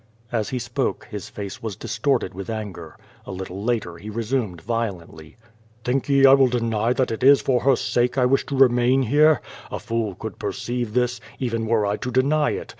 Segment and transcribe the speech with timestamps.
[0.17, 2.97] *' As he spoke, his face was distorted with anger.
[3.27, 5.37] A little later lie resumed, violently:
[5.83, 8.55] "Think ye I will deny that it is for her sake I wisli to.
[8.55, 9.41] re main here?
[9.69, 12.69] A fool could i>erceive this, even wore 1 to deny it.